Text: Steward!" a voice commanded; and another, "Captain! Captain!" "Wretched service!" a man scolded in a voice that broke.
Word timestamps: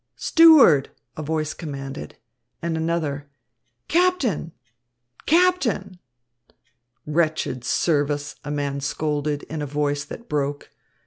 Steward!" 0.15 0.89
a 1.15 1.21
voice 1.21 1.53
commanded; 1.53 2.17
and 2.59 2.75
another, 2.75 3.29
"Captain! 3.87 4.51
Captain!" 5.27 5.99
"Wretched 7.05 7.63
service!" 7.63 8.33
a 8.43 8.49
man 8.49 8.79
scolded 8.81 9.43
in 9.43 9.61
a 9.61 9.67
voice 9.67 10.03
that 10.03 10.27
broke. 10.27 10.71